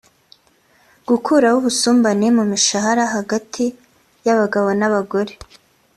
gukuraho 1.07 1.55
ubusumbane 1.61 2.27
mu 2.37 2.43
mishahara 2.51 3.03
hagati 3.15 3.65
y’abagabo 4.25 4.67
n’abagore 4.79 5.33